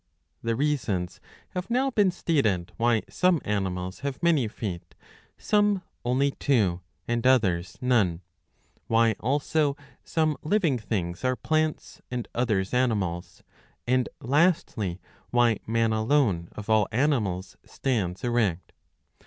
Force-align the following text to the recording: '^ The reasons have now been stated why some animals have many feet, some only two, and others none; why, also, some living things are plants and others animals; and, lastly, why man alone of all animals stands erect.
'^ 0.01 0.03
The 0.41 0.55
reasons 0.55 1.21
have 1.49 1.69
now 1.69 1.91
been 1.91 2.09
stated 2.09 2.71
why 2.77 3.03
some 3.07 3.39
animals 3.45 3.99
have 3.99 4.23
many 4.23 4.47
feet, 4.47 4.95
some 5.37 5.83
only 6.03 6.31
two, 6.31 6.81
and 7.07 7.27
others 7.27 7.77
none; 7.81 8.21
why, 8.87 9.13
also, 9.19 9.77
some 10.03 10.37
living 10.41 10.79
things 10.79 11.23
are 11.23 11.35
plants 11.35 12.01
and 12.09 12.27
others 12.33 12.73
animals; 12.73 13.43
and, 13.85 14.09
lastly, 14.19 14.99
why 15.29 15.59
man 15.67 15.93
alone 15.93 16.49
of 16.53 16.67
all 16.67 16.87
animals 16.91 17.55
stands 17.63 18.23
erect. 18.23 18.73